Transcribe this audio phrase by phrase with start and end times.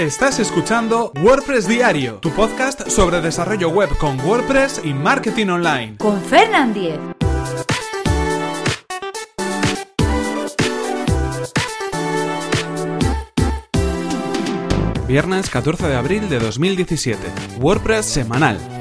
[0.00, 5.98] Estás escuchando WordPress Diario, tu podcast sobre desarrollo web con WordPress y marketing online.
[5.98, 6.98] Con Fernand Diez.
[15.06, 17.20] Viernes 14 de abril de 2017.
[17.58, 18.79] WordPress semanal.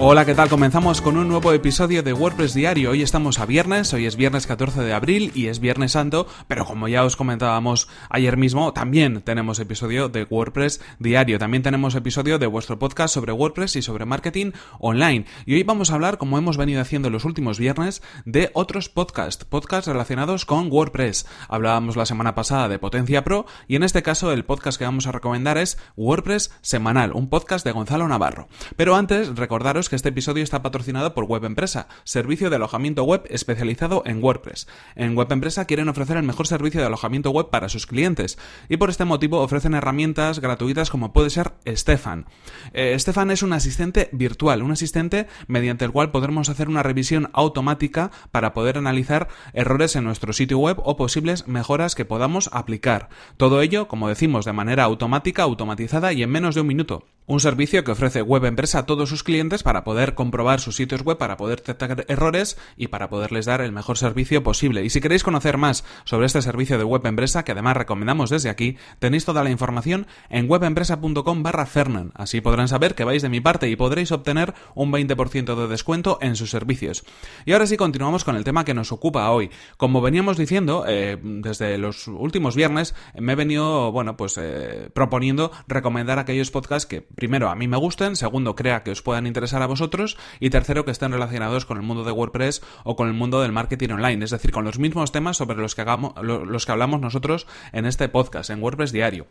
[0.00, 0.48] Hola, ¿qué tal?
[0.48, 2.92] Comenzamos con un nuevo episodio de WordPress Diario.
[2.92, 6.64] Hoy estamos a viernes, hoy es viernes 14 de abril y es viernes santo, pero
[6.64, 11.40] como ya os comentábamos ayer mismo, también tenemos episodio de WordPress Diario.
[11.40, 15.24] También tenemos episodio de vuestro podcast sobre WordPress y sobre marketing online.
[15.46, 19.44] Y hoy vamos a hablar, como hemos venido haciendo los últimos viernes, de otros podcasts,
[19.44, 21.26] podcasts relacionados con WordPress.
[21.48, 25.08] Hablábamos la semana pasada de Potencia Pro y en este caso el podcast que vamos
[25.08, 28.46] a recomendar es WordPress Semanal, un podcast de Gonzalo Navarro.
[28.76, 33.22] Pero antes, recordaros que este episodio está patrocinado por Web Empresa, servicio de alojamiento web
[33.28, 34.68] especializado en WordPress.
[34.94, 38.76] En Web Empresa quieren ofrecer el mejor servicio de alojamiento web para sus clientes y
[38.76, 42.26] por este motivo ofrecen herramientas gratuitas como puede ser Stefan.
[42.72, 47.30] Eh, Stefan es un asistente virtual, un asistente mediante el cual podremos hacer una revisión
[47.32, 53.08] automática para poder analizar errores en nuestro sitio web o posibles mejoras que podamos aplicar.
[53.36, 57.04] Todo ello, como decimos, de manera automática, automatizada y en menos de un minuto.
[57.30, 61.02] Un servicio que ofrece Web Empresa a todos sus clientes para poder comprobar sus sitios
[61.02, 64.82] web, para poder detectar errores y para poderles dar el mejor servicio posible.
[64.82, 68.48] Y si queréis conocer más sobre este servicio de Web Empresa, que además recomendamos desde
[68.48, 72.12] aquí, tenéis toda la información en webempresa.com barra Fernan.
[72.14, 76.16] Así podrán saber que vais de mi parte y podréis obtener un 20% de descuento
[76.22, 77.04] en sus servicios.
[77.44, 79.50] Y ahora sí continuamos con el tema que nos ocupa hoy.
[79.76, 85.52] Como veníamos diciendo, eh, desde los últimos viernes me he venido, bueno, pues eh, proponiendo
[85.66, 89.60] recomendar aquellos podcasts que primero, a mí me gusten, segundo, crea que os puedan interesar
[89.60, 93.14] a vosotros y tercero, que estén relacionados con el mundo de WordPress o con el
[93.14, 96.64] mundo del marketing online, es decir, con los mismos temas sobre los que, hagamos, los
[96.64, 99.26] que hablamos nosotros en este podcast, en WordPress Diario.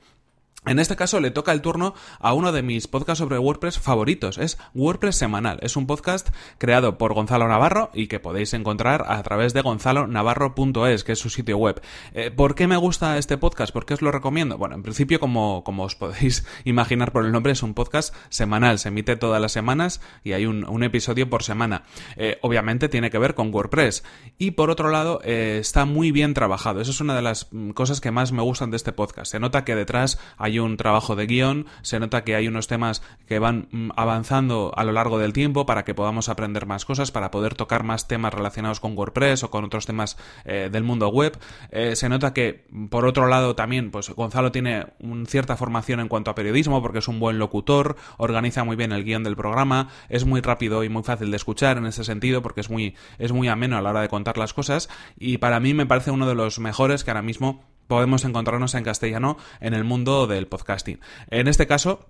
[0.66, 4.38] En este caso le toca el turno a uno de mis podcasts sobre WordPress favoritos.
[4.38, 5.60] Es WordPress Semanal.
[5.62, 11.06] Es un podcast creado por Gonzalo Navarro y que podéis encontrar a través de gonzalonavarro.es,
[11.06, 11.82] que es su sitio web.
[12.14, 13.72] Eh, ¿Por qué me gusta este podcast?
[13.72, 14.58] ¿Por qué os lo recomiendo?
[14.58, 18.78] Bueno, en principio, como, como os podéis imaginar por el nombre, es un podcast semanal.
[18.78, 21.84] Se emite todas las semanas y hay un, episodio por semana.
[22.17, 24.04] Eh, obviamente tiene que ver con WordPress.
[24.38, 26.82] Y por otro lado, eh, está muy bien trabajado.
[26.82, 29.32] Eso es una de las mm, cosas que más me gustan de este podcast.
[29.32, 33.02] Se nota que detrás hay un trabajo de guion, se nota que hay unos temas
[33.28, 37.12] que van mm, avanzando a lo largo del tiempo para que podamos aprender más cosas,
[37.12, 41.10] para poder tocar más temas relacionados con WordPress o con otros temas eh, del mundo
[41.10, 41.38] web.
[41.72, 44.88] Eh, se nota que, por otro lado, también, pues Gonzalo tiene
[45.28, 49.04] cierta formación en cuanto a periodismo, porque es un buen locutor, organiza muy bien el
[49.04, 52.62] guion del programa, es muy rápido y muy fácil de escuchar en ese sentido, porque
[52.62, 55.74] es muy, es muy ameno a la hora de contar las cosas, y para mí
[55.74, 59.83] me parece uno de los mejores que ahora mismo podemos encontrarnos en castellano en el
[59.83, 60.99] mundo del podcasting.
[61.30, 62.08] En este caso,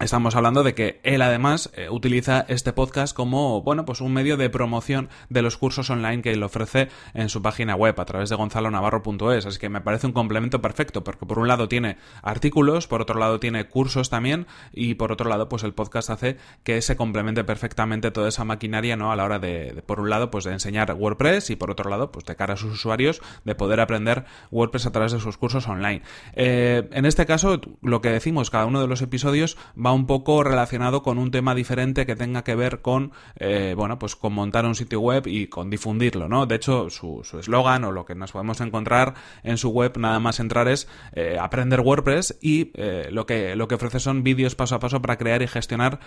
[0.00, 4.38] Estamos hablando de que él además eh, utiliza este podcast como, bueno, pues un medio
[4.38, 8.30] de promoción de los cursos online que él ofrece en su página web a través
[8.30, 9.44] de gonzalonavarro.es.
[9.44, 13.20] Así que me parece un complemento perfecto porque por un lado tiene artículos, por otro
[13.20, 17.44] lado tiene cursos también y por otro lado pues el podcast hace que se complemente
[17.44, 19.12] perfectamente toda esa maquinaria, ¿no?
[19.12, 22.10] A la hora de, por un lado, pues de enseñar WordPress y por otro lado,
[22.10, 25.68] pues de cara a sus usuarios de poder aprender WordPress a través de sus cursos
[25.68, 26.00] online.
[26.32, 30.42] Eh, en este caso, lo que decimos, cada uno de los episodios va un poco
[30.42, 34.64] relacionado con un tema diferente que tenga que ver con, eh, bueno, pues con montar
[34.66, 36.46] un sitio web y con difundirlo, ¿no?
[36.46, 40.40] De hecho, su eslogan o lo que nos podemos encontrar en su web, nada más
[40.40, 44.74] entrar es eh, aprender WordPress y eh, lo, que, lo que ofrece son vídeos paso
[44.74, 46.00] a paso para crear y gestionar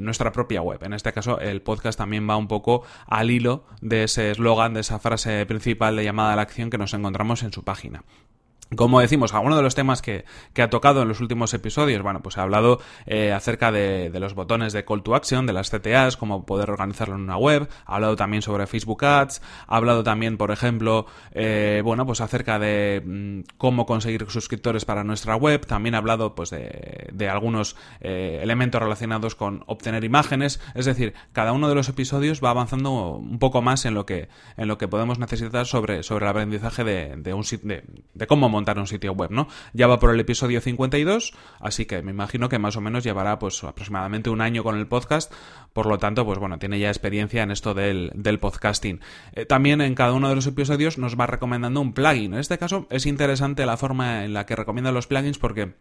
[0.00, 0.82] nuestra propia web.
[0.84, 4.80] En este caso, el podcast también va un poco al hilo de ese eslogan, de
[4.80, 8.04] esa frase principal de llamada a la acción que nos encontramos en su página.
[8.74, 10.24] Como decimos, algunos de los temas que,
[10.60, 14.72] ha tocado en los últimos episodios, bueno, pues ha hablado eh, acerca de, los botones
[14.72, 18.16] de call to action, de las CTAs, cómo poder organizarlo en una web, ha hablado
[18.16, 23.54] también sobre Facebook Ads, ha hablado también, por ejemplo, eh, bueno, pues acerca de mm,
[23.56, 29.36] cómo conseguir suscriptores para nuestra web, también ha hablado pues de, algunos eh, elementos relacionados
[29.36, 33.84] con obtener imágenes, es decir, cada uno de los episodios va avanzando un poco más
[33.84, 37.44] en lo que, en lo que podemos necesitar sobre, sobre el aprendizaje de, de un
[37.62, 39.48] de, de cómo montar un sitio web, ¿no?
[39.72, 43.38] Ya va por el episodio 52, así que me imagino que más o menos llevará
[43.38, 45.32] pues aproximadamente un año con el podcast,
[45.72, 48.10] por lo tanto, pues bueno, tiene ya experiencia en esto del,
[48.40, 49.00] podcasting.
[49.32, 52.32] Eh, también en cada uno de los episodios nos va recomendando un plugin.
[52.32, 55.74] En este caso es interesante la forma en la que recomienda los plugins porque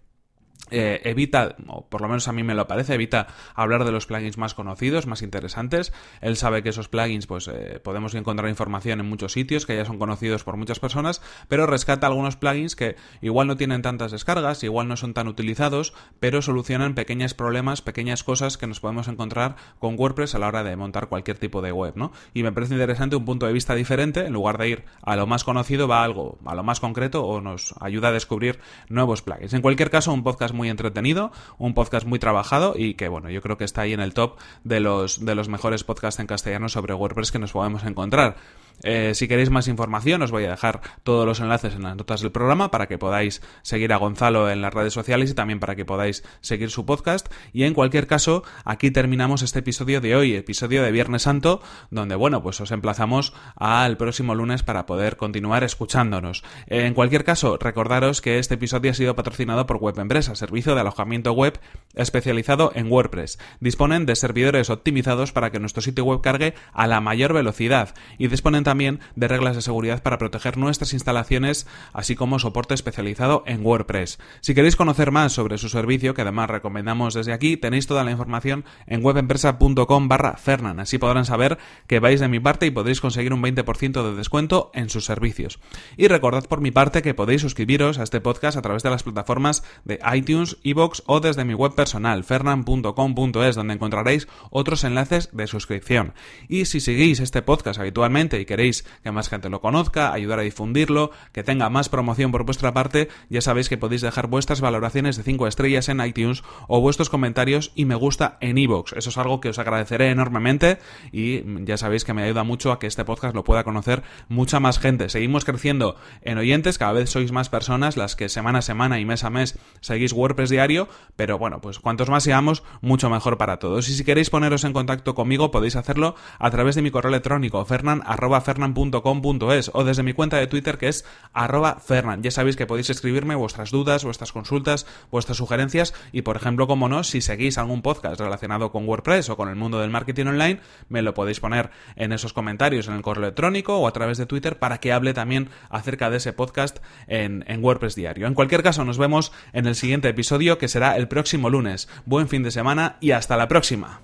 [0.72, 4.08] eh, evita, o por lo menos a mí me lo parece, evita hablar de los
[4.08, 5.94] plugins más conocidos, más interesantes.
[6.22, 9.86] Él sabe que esos plugins, pues eh, podemos encontrar información en muchos sitios, que ya
[9.86, 14.64] son conocidos por muchas personas, pero rescata algunos plugins que igual no tienen tantas descargas,
[14.64, 19.56] igual no son tan utilizados, pero solucionan pequeños problemas, pequeñas cosas que nos podemos encontrar
[19.80, 22.12] con WordPress a la hora de montar cualquier tipo de web, ¿no?
[22.34, 25.28] Y me parece interesante un punto de vista diferente, en lugar de ir a lo
[25.28, 28.60] más conocido, va a algo, a lo más concreto o nos ayuda a descubrir
[28.90, 29.54] nuevos plugins.
[29.54, 33.42] En cualquier caso, un podcast muy entretenido, un podcast muy trabajado y que, bueno, yo
[33.42, 36.70] creo que está ahí en el top de los, de los mejores podcasts en castellano
[36.70, 38.38] sobre WordPress que nos podemos encontrar.
[38.84, 42.22] Eh, si queréis más información, os voy a dejar todos los enlaces en las notas
[42.22, 45.76] del programa para que podáis seguir a Gonzalo en las redes sociales y también para
[45.76, 47.32] que podáis seguir su podcast.
[47.54, 52.16] Y en cualquier caso, aquí terminamos este episodio de hoy, episodio de Viernes Santo, donde,
[52.16, 56.44] bueno, pues os emplazamos al próximo lunes para poder continuar escuchándonos.
[56.68, 60.82] En cualquier caso, recordaros que este episodio ha sido patrocinado por Web Empresa, servicio de
[60.82, 61.60] alojamiento web
[61.94, 63.40] especializado en WordPress.
[63.60, 68.28] Disponen de servidores optimizados para que nuestro sitio web cargue a la mayor velocidad y
[68.28, 73.66] disponen también de reglas de seguridad para proteger nuestras instalaciones, así como soporte especializado en
[73.66, 74.20] WordPress.
[74.42, 78.12] Si queréis conocer más sobre su servicio, que además recomendamos desde aquí, tenéis toda la
[78.12, 80.82] información en webempresa.com barra Fernan.
[80.82, 81.58] Así podrán saber
[81.88, 85.60] que vais de mi parte y podréis conseguir un 20% de descuento en sus servicios.
[85.96, 89.04] Y recordad por mi parte que podéis suscribiros a este podcast a través de las
[89.04, 95.48] plataformas de iTunes, iBox o desde mi web personal, fernan.com.es, donde encontraréis otros enlaces de
[95.48, 96.14] suscripción.
[96.48, 100.40] Y si seguís este podcast habitualmente y que queréis que más gente lo conozca, ayudar
[100.40, 104.62] a difundirlo, que tenga más promoción por vuestra parte, ya sabéis que podéis dejar vuestras
[104.62, 108.94] valoraciones de 5 estrellas en iTunes o vuestros comentarios y me gusta en iVoox.
[108.94, 110.78] Eso es algo que os agradeceré enormemente
[111.12, 114.62] y ya sabéis que me ayuda mucho a que este podcast lo pueda conocer mucha
[114.62, 115.10] más gente.
[115.10, 119.06] Seguimos creciendo en oyentes, cada vez sois más personas las que semana a semana y
[119.06, 120.88] mes a mes seguís WordPress diario,
[121.18, 123.90] pero bueno, pues cuantos más seamos, mucho mejor para todos.
[123.90, 127.66] Y si queréis poneros en contacto conmigo, podéis hacerlo a través de mi correo electrónico,
[127.66, 128.02] fernan
[128.46, 132.24] fernan.com.es o desde mi cuenta de Twitter que es arroba fernan.
[132.24, 136.88] Ya sabéis que podéis escribirme vuestras dudas, vuestras consultas, vuestras sugerencias y, por ejemplo, como
[136.88, 140.60] no, si seguís algún podcast relacionado con WordPress o con el mundo del marketing online,
[140.88, 144.26] me lo podéis poner en esos comentarios en el correo electrónico o a través de
[144.26, 146.78] Twitter para que hable también acerca de ese podcast
[147.08, 148.28] en, en WordPress diario.
[148.28, 151.90] En cualquier caso, nos vemos en el siguiente episodio que será el próximo lunes.
[152.06, 154.02] Buen fin de semana y hasta la próxima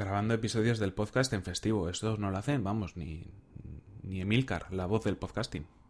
[0.00, 1.90] grabando episodios del podcast en festivo.
[1.90, 3.26] Estos no lo hacen, vamos, ni,
[4.02, 5.66] ni Emilcar, la voz del podcasting.